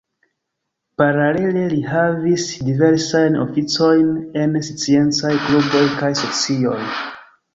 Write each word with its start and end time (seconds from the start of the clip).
Paralele 1.01 1.65
li 1.73 1.81
havis 1.89 2.45
diversajn 2.69 3.37
oficojn 3.43 4.09
en 4.45 4.57
sciencaj 4.69 5.35
kluboj 5.47 5.85
kaj 6.01 6.13
socioj. 6.25 6.83